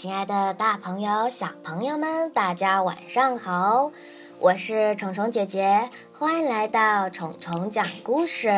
[0.00, 3.90] 亲爱的，大朋友、小朋友们，大家晚上好！
[4.38, 8.48] 我是虫虫姐姐，欢迎来到虫虫讲故事。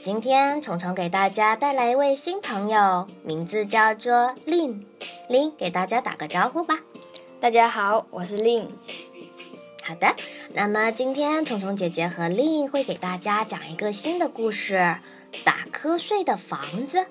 [0.00, 4.86] 今天虫虫给大家带来一位新朋友，名字叫做令。
[5.28, 6.78] 令，给大家打个招呼吧。
[7.40, 8.70] 大家好，我是令。
[9.82, 10.14] 好的，
[10.54, 14.98] 那么今天虫虫姐姐和令会给大家讲一个新的故事——
[15.42, 17.06] 打瞌睡的房子。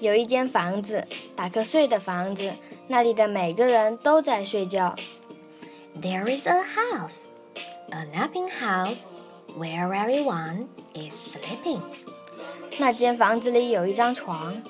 [0.00, 2.52] 有一间房子，打瞌睡的房子，
[2.88, 4.94] 那里的每个人都在睡觉。
[6.00, 7.22] There is a house,
[7.90, 9.02] a napping house,
[9.58, 11.80] where everyone is sleeping.
[12.78, 14.62] 那间房子里有一张床。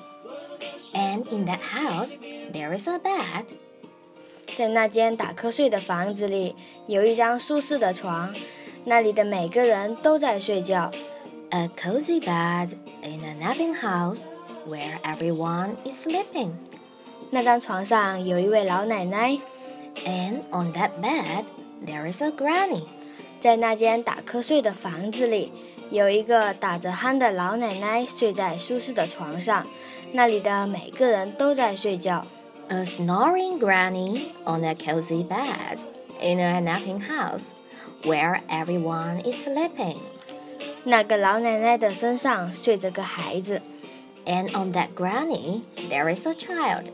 [0.93, 2.17] And in that house,
[2.51, 3.45] there is a bed.
[4.57, 6.55] 在那间打瞌睡的房子里，
[6.87, 8.35] 有一张舒适的床，
[8.83, 10.91] 那里的每个人都在睡觉。
[11.50, 14.26] A cozy bed in a napping house
[14.66, 16.50] where everyone is sleeping.
[17.30, 19.38] 那张床上有一位老奶奶。
[20.04, 21.44] And on that bed,
[21.86, 22.84] there is a granny.
[23.40, 25.52] 在那间打瞌睡的房子里，
[25.90, 29.66] 有一个打着鼾的老奶奶睡在舒适的床上，
[30.12, 32.26] 那里的每个人都在睡觉。
[32.68, 35.78] A snoring granny on a cozy bed
[36.20, 37.44] in a napping house
[38.02, 39.98] where everyone is sleeping.
[40.83, 43.61] 那个老奶奶的身上睡着个孩子。
[44.25, 46.85] And on that granny, there is a child.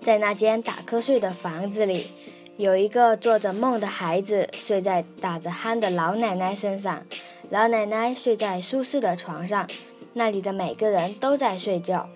[0.00, 2.08] 在那间打瞌睡的房子里，
[2.56, 7.02] 有一个做着梦的孩子睡在打着鼾的老奶奶身上。
[7.50, 9.68] 老奶奶睡在舒适的床上，
[10.14, 12.08] 那里的每个人都在睡觉。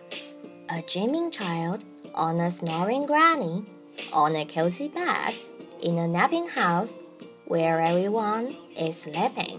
[0.66, 1.80] A dreaming child
[2.12, 3.64] on a snoring granny
[4.12, 5.34] on a cozy bed
[5.80, 6.90] in a napping house
[7.46, 9.58] where everyone is sleeping.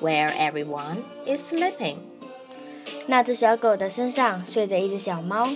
[0.00, 1.96] where everyone is sleeping.
[3.06, 5.48] 那只小狗的身上睡着一只小猫。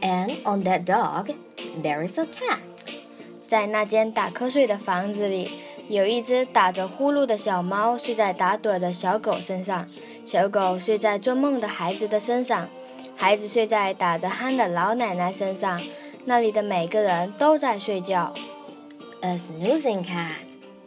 [0.00, 1.34] And on that dog
[1.82, 2.58] there is a cat.
[3.46, 5.50] 在那间打瞌睡的房子里，
[5.88, 9.86] 有一只打着呼噜的小猫睡在打盹的小狗身上，
[10.26, 12.68] 小狗睡在做梦的孩子的身上，
[13.14, 15.80] 孩子睡在打着鼾的老奶奶身上，
[16.24, 18.34] 那里的每个人都在睡觉。
[19.20, 20.46] A snoozing cat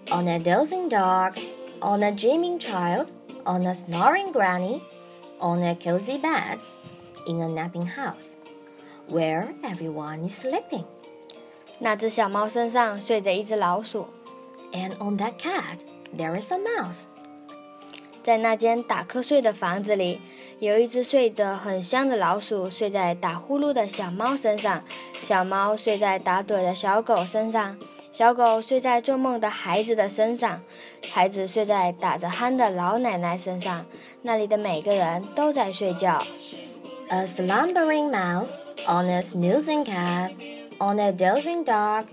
[0.10, 1.34] on a dozing dog
[1.82, 3.12] on a dreaming child
[3.46, 4.82] on a snoring granny
[5.40, 6.60] on a cozy bed
[7.28, 8.36] in a napping house
[9.10, 10.86] where everyone is sleeping.
[11.80, 14.08] 那只小猫身上睡着一只老鼠。
[14.74, 15.80] And on that cat,
[16.18, 17.06] there is a mouse.
[18.24, 20.20] 在那间打瞌睡的房子里，
[20.60, 24.84] 有一只睡得很香的老鼠睡在打呼噜的小猫身上，
[25.22, 27.78] 小猫睡在打盹的小狗身上，
[28.13, 30.61] 小狗睡在做梦的孩子的身上，
[31.11, 33.87] 孩子睡在打着鼾的老奶奶身上，
[34.21, 36.23] 那里的每个人都在睡觉。
[37.09, 38.53] A slumbering mouse
[38.87, 40.33] on a snoozing cat
[40.79, 42.05] on a dozing dog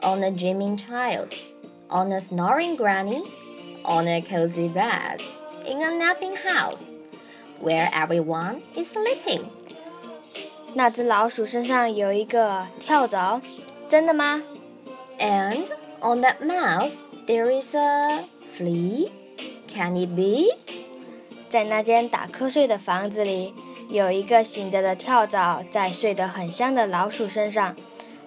[0.00, 1.28] on a dreaming child
[1.88, 3.24] on a snoring granny
[3.82, 5.20] on a cozy bed
[5.64, 6.90] in a napping house
[7.60, 9.42] where everyone is sleeping.
[10.74, 13.40] 那只老鼠身上有一个跳蚤，
[13.88, 14.42] 真的吗？
[15.20, 15.70] And
[16.00, 18.24] on that mouse there is a
[18.56, 19.10] flea.
[19.68, 20.48] Can it be?
[21.48, 23.52] 在那间打瞌睡的房子里，
[23.90, 27.76] 有一个醒着的跳蚤在睡得很香的老鼠身上，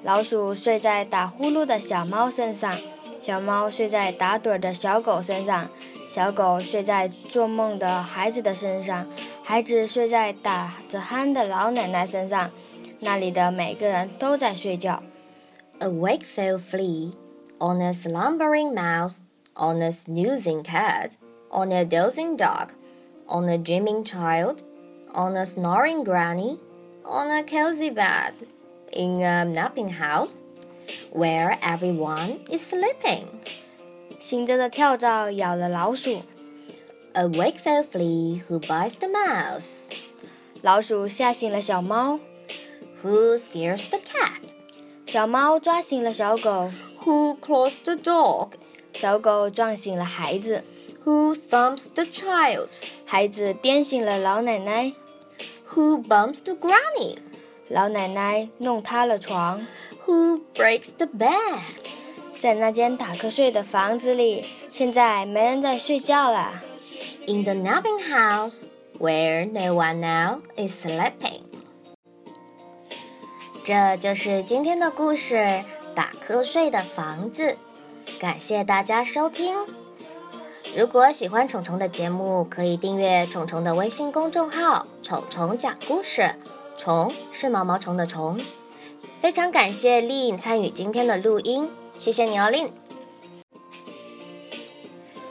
[0.04, 2.78] 老鼠睡在打呼噜的小猫身上，
[3.20, 5.70] 小猫睡在打盹的小狗身上，
[6.08, 9.08] 小狗睡在做梦的孩子的身上，
[9.42, 12.52] 孩子睡在打着鼾的老奶奶身上，
[13.00, 15.02] 那里的每个人都在睡觉。
[15.83, 17.13] A wakeful flea
[17.61, 19.23] on a slumbering mouse
[19.57, 21.17] on a snoozing cat
[21.51, 22.73] on a dozing dog
[23.29, 24.63] on a dreaming child
[25.15, 26.59] on a snoring granny
[27.05, 28.35] on a cozy bed
[28.93, 30.41] in a napping house
[31.13, 33.27] where everyone is sleeping.
[34.21, 36.23] 醒着的跳蚤咬了老鼠，
[37.13, 39.91] A wakeful flea who bites the mouse,
[40.63, 42.19] 老鼠吓醒了小猫，
[43.03, 44.32] who scares the cat,
[45.13, 46.71] 小猫抓醒了小狗，
[47.03, 48.51] who claws the dog,
[48.93, 50.65] 小狗撞醒了孩子，
[51.05, 52.69] who thumps the child,
[53.07, 54.93] 孩子颠醒了老奶奶，
[55.73, 57.17] Who bumps the granny?
[57.69, 59.67] 老奶奶弄塌了床，
[60.07, 61.61] Who breaks the bed？
[62.41, 66.63] 在那间打瞌睡的房子里，现在没人在睡觉了。
[67.27, 68.63] In the napping house,
[68.99, 71.32] where no one now is sleeping。
[73.66, 75.36] 这就是今天的故事
[75.96, 77.56] 《打瞌睡的房子》。
[78.20, 79.56] 感谢大家收听。
[80.76, 86.36] 如果喜欢虫虫的节目，可以订阅虫虫的微信公众号“虫虫讲故事”。
[86.76, 88.42] 虫是毛毛虫的虫。
[89.22, 92.70] 非常感谢丽参与今天的录音，谢谢你哦，丽。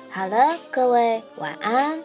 [0.08, 2.02] 好了，各位晚安。